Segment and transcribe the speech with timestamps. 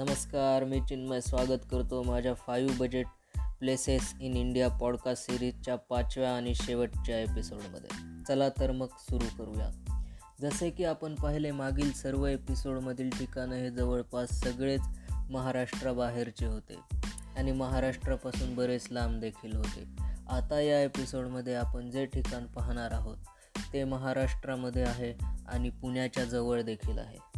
[0.00, 3.06] नमस्कार मी चिन्मय स्वागत करतो माझ्या five budget
[3.58, 8.24] places in India podcast सिरीजच्या पाचव्या आणि शेवटच्या एपिसोडमध्ये.
[8.28, 9.70] चला तर मग सुरू करूया.
[10.40, 14.80] जसे की आपण पाहिले मागील सर्व एपिसोडमधील ठिकाणं हे जवळपास सगळेच
[15.30, 16.78] महाराष्ट्राबाहेरचे होते
[17.36, 19.84] आणि महाराष्ट्रापासून बरेच लांब देखील होते.
[20.30, 23.16] आता या एपिसोडमध्ये आपण जे ठिकाण पाहणार आहोत
[23.72, 25.14] ते महाराष्ट्रामध्ये आहे
[25.48, 27.29] आणि पुण्याच्या जवळ देखील आहे.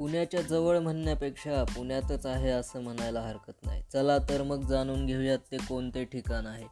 [0.00, 3.82] पुण्याच्या जवळ म्हणण्यापेक्षा पुण्यातच आहे असं म्हणायला हरकत नाही.
[3.92, 6.64] चला तर मग जाणून घेऊयात ते कोणते ठिकाण आहे.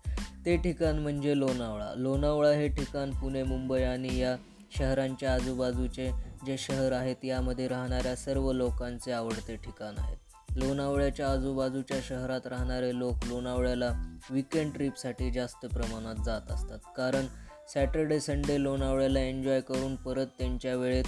[0.47, 1.95] ते ठिकाण म्हणजे लोणावळा.
[1.97, 4.37] लोणावळा हे ठिकाण पुणे मुंबई आणि या
[4.79, 6.11] शहरांच्या आजूबाजूचे
[6.47, 10.17] जे शहर आहेत यामध्ये राहणाऱ्या सर्व लोकांचे आवडते ठिकाण आहे.
[10.57, 16.79] लोणावळ्याच्या आजूबाजूच्या शहरात राहणारे लोक लोणावळ्याला विकेंड ट्रिपसाठी जास्त प्रमाणात जात असतात.
[16.97, 17.27] कारण
[17.75, 21.05] सॅटर्डे संडे लोणावळ्याला एन्जॉय करून परत त्यांच्या वेळेत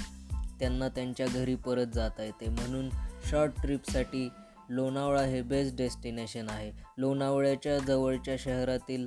[0.61, 2.49] त्यांना त्यांच्या घरी परत जाता येते.
[2.49, 2.89] म्हणून
[3.31, 4.29] शॉर्ट ट्रिपसाठी
[4.71, 6.73] लोणावळा हे बेस्ट डेस्टिनेशन आहे.
[6.99, 9.07] लोणावळ्याच्या जवळच्या शहरातील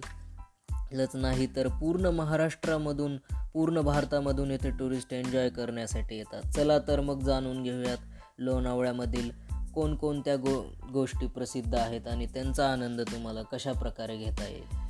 [0.94, 3.17] लच नाही तर पूर्ण महाराष्ट्रामधून
[3.53, 6.52] पूर्ण भारतामधून येथे टुरिस्ट एन्जॉय करण्यासाठी येतात.
[6.52, 7.97] चला तर मग जाणून घेऊयात
[8.38, 9.31] लोणावळ्यामधील
[9.73, 14.83] कोणकोणत्या गो गोष्टी प्रसिद्ध आहेत आणि त्यांचा आनंद तुम्हाला कशा प्रकारे घेता येईल.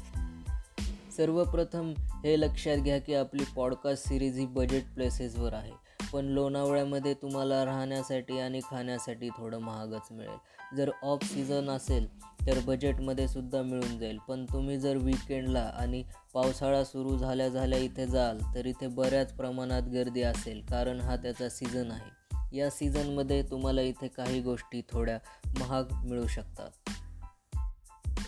[1.17, 5.92] सर्वप्रथम हे लक्षात घ्या की आपली पॉडकास्ट सिरीज ही बजेट प्लेसेसवर आहे.
[6.13, 10.75] पण लोणावळ्यामध्ये तुम्हाला राहण्यासाठी आणि खाण्यासाठी थोडं महागच मिळेल.
[10.77, 14.17] जर ऑफ सीझन असेल तर बजेटमध्ये सुद्धा मिळून जाईल.
[14.17, 16.03] पण तुम्ही जर विकेंडला आणि
[16.33, 21.49] पावसाळा सुरू झाल्या झाल्या इथे जाल तर इथे बऱ्याच प्रमाणात गर्दी असेल कारण हा त्याचा
[21.49, 22.23] सीझन आहे.
[22.57, 25.19] या सीझनमध्ये तुम्हाला इथे काही गोष्टी थोड्या
[25.59, 26.89] महाग मिळू शकतात.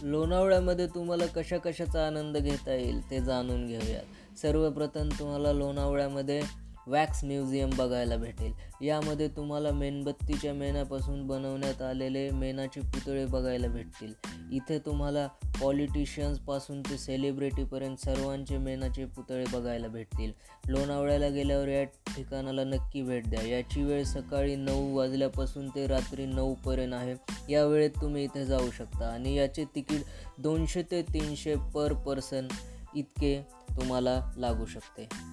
[0.02, 4.38] लोणावळ्यामध्ये तुम्हाला कशा कशाचा आनंद घेता येईल ते जाणून घेऊयात.
[4.38, 8.53] सर्वप्रथम तुम्हाला लोणावळ्यामध्ये वॅक्स म्युझियम बघायला भेटेल.
[8.86, 14.13] यामध्ये तुम्हाला मेणबत्तीच्या मेणापासून बनवण्यात आलेले मेणाचे पुतळे बघायला भेटतील.
[14.51, 15.28] इथे तुम्हाला
[15.62, 20.31] पॉलिटिशियन्सपासून ते सेलिब्रिटीपर्यंत सर्वांचे मेणाचे पुतळे बघायला भेटतील.
[20.68, 23.41] लोणावळ्याला गेल्यावर या ठिकाणाला नक्की भेट द्या.
[23.41, 27.16] याची वेळ सकाळी नऊ वाजल्यापासून ते रात्री नऊपर्यंत आहे.
[27.53, 29.07] या वेळेत तुम्ही इथे जाऊ शकता.
[29.07, 30.01] आणि याचे तिकीट
[30.38, 32.47] दोनशे ते तीनशे पर पर्सन
[32.95, 35.25] इतके तुम्हाला लागू शकते.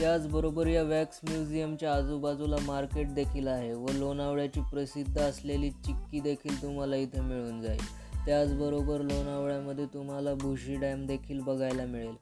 [0.00, 6.96] त्याचबरोबर या वॅक्स म्युझियमच्या आजूबाजूला मार्केट देखील आहे व लोणावळ्याची प्रसिद्ध असलेली चिक्की देखील तुम्हाला
[6.96, 7.80] इथे मिळून जाईल.
[8.26, 12.14] त्याचबरोबर लोणावळ्यामध्ये तुम्हाला भुशी डॅम देखील बघायला मिळेल.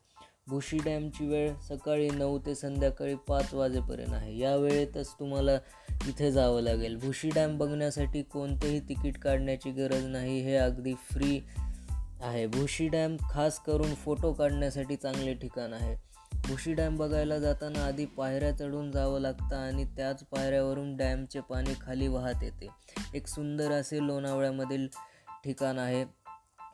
[0.47, 4.39] भुशी डॅमची वेळ सकाळी नऊ ते संध्याकाळी पाच वाजेपर्यंत आहे.
[4.39, 5.55] या वेळेतच तुम्हाला
[6.09, 6.97] इथे जावं लागेल.
[6.97, 11.41] भुशी डॅम बघण्यासाठी कोणतेही तिकीट काढण्याची गरज नाही हे अगदी फ्री
[12.21, 12.47] आहे.
[12.47, 16.08] भुशी डॅम खास करून फोटो काढण्यासाठी चांगले ठिकाण आहे.
[16.34, 22.09] भुशी डॅम बघायला जाताना आधी पायऱ्या चढून जावं लागतं आणि त्याच पायऱ्यावरून डॅमचे पाणी खाली
[22.09, 22.69] वाहत येते.
[23.15, 24.89] एक सुंदर असे लोणावळ्यामधील
[25.44, 26.05] ठिकाण आहे.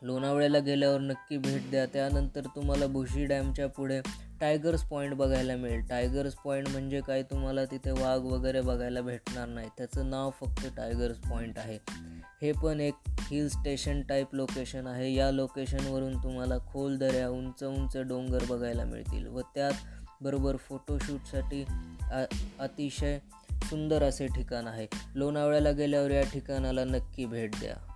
[0.03, 1.87] लोणावळ्याला गेल्यावर नक्की भेट द्या.
[1.87, 4.00] त्यानंतर तुम्हाला भुशी डॅमच्या पुढे
[4.44, 5.81] टायगर्स पॉईंट बघायला मिळेल.
[5.81, 7.22] टायगर्स पॉईंट म्हणजे काय?
[7.22, 9.69] तुम्हाला तिथे वाघ वगैरे बघायला भेटणार नाही.
[9.78, 11.78] त्याचं नाव फक्त टायगर्स पॉईंट आहे.
[12.43, 15.15] हे पण एक हिल स्टेशन टाईप लोकेशन आहे.
[15.15, 19.27] या लोकेशनवरून तुम्हाला खोल दऱ्या उंच उंच डोंगर बघायला मिळतील.
[19.27, 19.72] व त्यात
[20.21, 21.65] बरोबर फोटोशूटसाठी
[22.59, 23.19] अतिशय
[23.62, 24.87] सुंदर असे ठिकाण आहे.
[25.15, 27.94] लोणावळ्याला गेल्यावर या ठिकाणाला नक्की भेट द्या.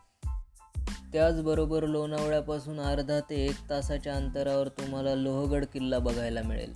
[1.13, 6.73] त्याचबरोबर लोणावळ्यापासून अर्धा ते एक तासाच्या अंतरावर तुम्हाला लोहगड किल्ला बघायला मिळेल.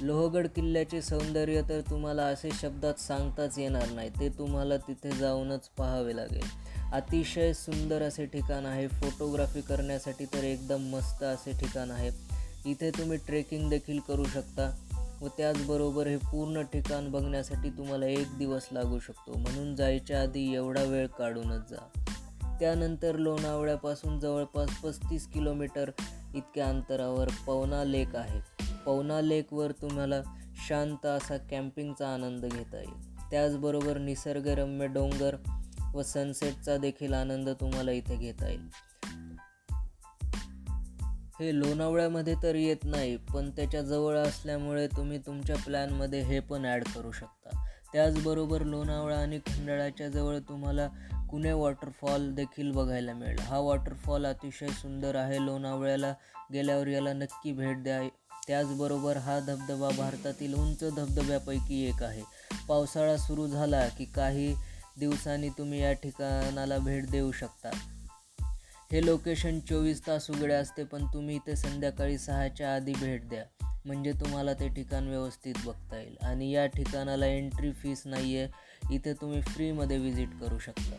[0.00, 6.16] लोहगड किल्ल्याचे सौंदर्य तर तुम्हाला असे शब्दात सांगताच येणार नाही ते तुम्हाला तिथे जाऊनच पाहावे
[6.16, 6.46] लागेल.
[6.92, 12.10] अतिशय सुंदर असे ठिकाण आहे फोटोग्राफी करण्यासाठी तर एकदम मस्त असे ठिकाण आहे.
[12.70, 14.84] इथे तुम्ही ट्रेकिंग देखील करू शकता
[15.22, 19.38] व त्याचबरोबर हे पूर्ण ठिकाण बघण्यासाठी तुम्हाला एक दिवस लागू शकतो.
[19.38, 21.97] म्हणून जायच्या आधी एवढा वेळ काढूनच जा.
[22.60, 25.90] त्यानंतर लोणावळ्यापासून जवळपास पस्तीस किलोमीटर
[26.34, 28.40] इतक्या अंतरावर पवना लेक आहे.
[28.86, 30.22] पवना लेकवर तुम्हाला
[30.68, 33.18] शांत असा कॅम्पिंगचा आनंद घेता येईल.
[33.30, 35.36] त्याचबरोबर निसर्गरम्य डोंगर
[35.94, 38.68] व सनसेटचा देखील आनंद तुम्हाला इथे घेता येईल.
[41.40, 47.12] हे लोणावळ्यामध्ये तर येत नाही पण त्याच्याजवळ असल्यामुळे तुम्ही तुमच्या प्लॅनमध्ये हे पण ॲड करू
[47.12, 47.64] शकता.
[47.92, 50.88] त्याचबरोबर लोणावळा आणि खंडाळाच्या जवळ तुम्हाला
[51.30, 53.38] कुणे वॉटरफॉल देखील बघायला मिळेल.
[53.38, 55.44] हा वॉटरफॉल अतिशय सुंदर आहे.
[55.46, 56.14] लोणावळ्याला
[56.52, 58.08] गेल्यावर याला नक्की भेट द्या.
[58.46, 62.22] त्याचबरोबर हा धबधबा भारतातील उंच धबधब्यापैकी एक आहे.
[62.68, 64.54] पावसाळा सुरू झाला की काही
[65.00, 67.70] दिवसांनी तुम्ही या ठिकाणाला भेट देऊ शकता.
[68.92, 73.44] हे लोकेशन चोवीस तास उघडे असते पण तुम्ही इथे संध्याकाळी सहाच्या आधी भेट द्या.
[73.84, 76.16] म्हणजे तुम्हाला ते ठिकाण व्यवस्थित बघता येईल.
[76.22, 80.96] आणि या ठिकाणाला एंट्री फीस नाही आहे इथे तुम्ही फ्रीमध्ये व्हिजिट करू शकता.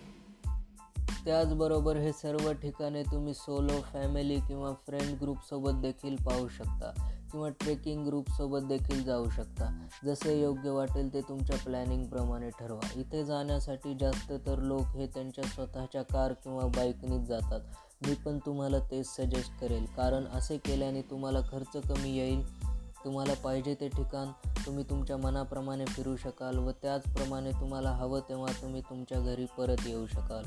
[1.25, 8.05] त्याचबरोबर हे सर्व ठिकाणे तुम्ही सोलो फॅमिली किंवा फ्रेंड ग्रुपसोबत देखील पाहू शकता किंवा ट्रेकिंग
[8.05, 9.87] ग्रुपसोबत देखील जाऊ शकता.
[10.05, 12.87] जसे योग्य वाटेल ते तुमच्या प्लॅनिंगप्रमाणे ठरवा.
[12.95, 17.59] इथे जाण्यासाठी जास्त तर लोक हे त्यांच्या स्वतःच्या कार किंवा बाईकनीच जातात.
[18.07, 19.85] मी पण तुम्हाला तेच सजेस्ट करेल.
[19.85, 22.69] कारण असे केल्याने तुम्हाला खर्च कमी येईल
[23.05, 24.27] तुम्हाला पाहिजे ते ठिकाण
[24.65, 30.07] तुम्ही तुमच्या मनाप्रमाणे फिरू शकाल व त्याचप्रमाणे तुम्हाला हवं तेव्हा तुम्ही तुमच्या घरी परत येऊ
[30.07, 30.43] शकाल.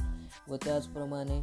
[0.53, 1.43] व त्याचप्रमाणे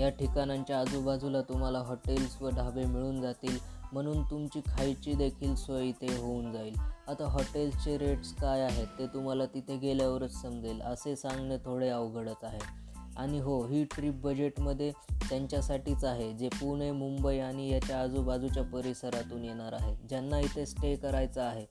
[0.00, 3.58] या ठिकाणांच्या आजूबाजूला तुम्हाला हॉटेल्स व ढाबे मिळून जातील.
[3.92, 6.76] म्हणून तुमची खायची देखील सोय इथे होऊन जाईल.
[7.08, 10.80] आता हॉटेल्सचे रेट्स काय आहेत ते तुम्हाला तिथे गेल्यावरच समजेल.
[10.80, 12.85] असे सांगणे थोडे अवघडच आहे.
[13.16, 14.92] आणि हो ही ट्रिप बजेटमध्ये
[15.28, 19.96] त्यांच्यासाठीच आहे जे पुणे मुंबई आणि याच्या आजूबाजूच्या परिसरातून येणार आहे.
[20.08, 21.66] ज्यांना इथे स्टे करायचं आहे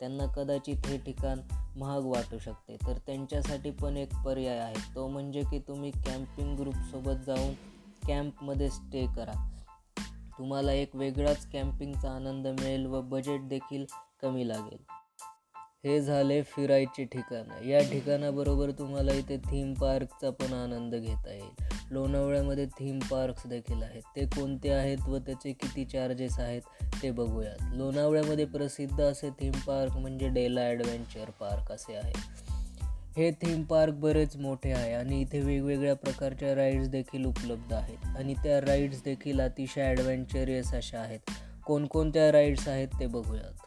[0.00, 1.40] त्यांना कदाचित हे ठिकाण
[1.76, 2.76] महाग वाटू शकते.
[2.76, 4.94] तर त्यांच्यासाठी पण एक पर्याय आहे.
[4.94, 7.52] तो म्हणजे की तुम्ही कॅम्पिंग ग्रुपसोबत जाऊन
[8.06, 9.48] कॅम्पमध्ये स्टे करा.
[10.38, 13.84] तुम्हाला एक वेगळाच कॅम्पिंगचा आनंद मिळेल व बजेट देखील
[14.22, 14.95] कमी लागेल.
[15.84, 17.64] हे झाले फिरायचे ठिकाणं.
[17.64, 21.74] या ठिकाणाबरोबर तुम्हाला इथे थीम पार्कचा पण आनंद घेता येईल.
[21.90, 24.02] लोणावळ्यामध्ये थीम पार्क्स देखील आहेत.
[24.16, 26.62] ते कोणते आहेत व त्याचे किती चार्जेस आहेत
[27.02, 27.56] ते बघूयात.
[27.74, 32.12] लोणावळ्यामध्ये प्रसिद्ध असे थीम पार्क म्हणजे डेला ॲडव्हेंचर पार्क असे आहे.
[33.16, 38.16] हे थीम पार्क बरेच मोठे आहे आणि इथे वेगवेगळ्या प्रकारच्या राईड्स देखील उपलब्ध आहेत.
[38.16, 41.30] आणि त्या राईड्स देखील अतिशय ॲडव्हेंचरियस अशा आहेत.
[41.66, 43.65] कोणकोणत्या राईड्स आहेत ते बघूयात.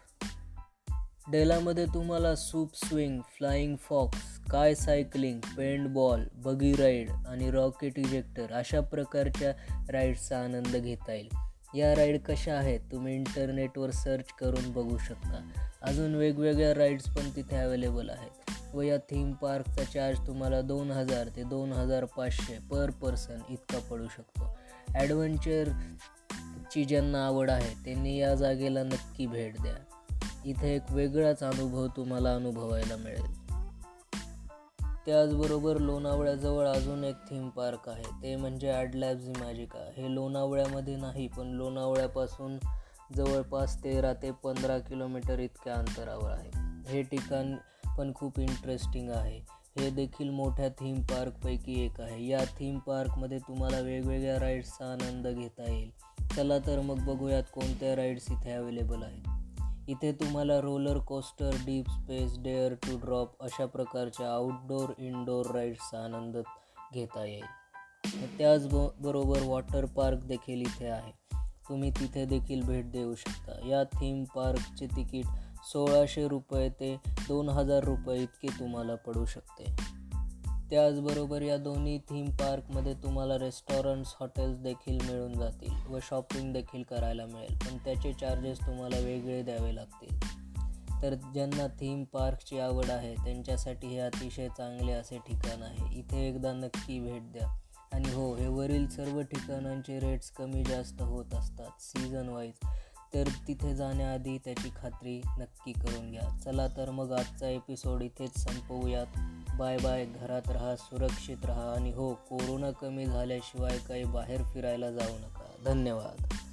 [1.32, 8.52] डेलामध्ये तुम्हाला सूप स्विंग फ्लाइंग फॉक्स काय cycling paintball buggy ride आणि रॉकेट इजेक्टर
[8.52, 9.52] अशा प्रकारच्या
[9.92, 11.30] राईड्सचा आनंद घेता येईल.
[11.76, 15.42] या राईड कशा आहेत तुम्ही इंटरनेटवर सर्च करून बघू शकता.
[15.82, 21.28] अजून वेगवेगळ्या राईड्स पण तिथे अवेलेबल आहेत व या थीम पार्कचा चार्ज तुम्हाला दोन हजार
[21.36, 24.58] ते दोन हजार पाचशे पर पर्सन इतका पडू शकतो.
[24.96, 29.74] ॲडव्हेंचरची ज्यांना आवड आहे त्यांनी या जागेला नक्की भेट द्या.
[30.46, 33.40] इथे एक वेगळाच अनुभव तुम्हाला अनुभवायला मिळेल.
[35.06, 38.04] त्याचबरोबर लोणावळ्याजवळ अजून एक थीम पार्क आहे.
[38.24, 42.58] ते म्हणजे ॲडलॅब्स इमॅजिका हे लोणावळ्यामध्ये नाही पण लोणावळ्यापासून
[43.16, 46.50] जवळपास तेरा ते पंधरा किलोमीटर इतक्या अंतरावर आहे.
[46.88, 47.56] हे ठिकाण
[47.98, 49.40] पण खूप इंटरेस्टिंग आहे.
[49.80, 52.28] हे देखील मोठ्या थीम पार्कपैकी एक आहे.
[52.28, 55.92] या थीम पार्कमध्ये तुम्हाला वेगवेगळ्या राईड्सचा आनंद घेता येईल.
[56.36, 59.39] चला तर मग बघूयात कोणत्या राईड्स इथे अवेलेबल आहेत.
[59.90, 66.38] इथे तुम्हाला roller coaster deep space dare to drop अशा प्रकारच्या आउटडोर इनडोर राईड्सचा आनंद
[66.94, 67.46] घेता येईल.
[68.38, 71.12] त्याचबरोबर वॉटर पार्क देखील इथे आहे.
[71.70, 73.68] तुम्ही तिथे देखील भेट देऊ शकता.
[73.68, 75.26] या थीम पार्कचे तिकीट
[75.72, 76.96] सोळाशे रुपये ते
[77.28, 79.76] दोन हजार रुपये इतके तुम्हाला पडू शकते.
[80.70, 87.26] त्याचबरोबर या दोन्ही थीम पार्कमध्ये तुम्हाला रेस्टॉरंट्स हॉटेल्स देखील मिळून जातील व शॉपिंग देखील करायला
[87.26, 87.56] मिळेल.
[87.56, 90.20] पण त्याचे चार्जेस तुम्हाला वेगळे द्यावे लागतील.
[91.02, 96.00] तर ज्यांना थीम पार्कची आवड आहे त्यांच्यासाठी हे अतिशय चांगले असे ठिकाण आहे.
[96.00, 97.60] इथे एकदा नक्की भेट द्या.
[97.92, 102.68] आणि हो हे वरील सर्व ठिकाणांचे रेट्स कमी जास्त होत असतात सीझन वाईज
[103.14, 106.40] तर तिथे जाण्याआधी त्याची खात्री नक्की करून घ्या.
[106.46, 109.08] चला तर मग आजचा एपिसोड इथेच संपवूयात.
[109.56, 111.74] बाय बाय घरात राहा सुरक्षित राहा.
[111.74, 115.64] आणि हो कोरोना कमी झाल्याशिवाय काही बाहेर फिरायला जाऊ नका.
[115.66, 116.49] धन्यवाद.